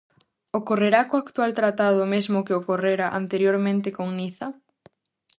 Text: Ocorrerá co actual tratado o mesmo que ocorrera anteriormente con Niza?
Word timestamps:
Ocorrerá 0.59 1.01
co 1.09 1.15
actual 1.21 1.51
tratado 1.59 1.97
o 2.05 2.11
mesmo 2.13 2.43
que 2.45 2.57
ocorrera 2.59 3.13
anteriormente 3.19 3.89
con 3.97 4.07
Niza? 4.17 4.47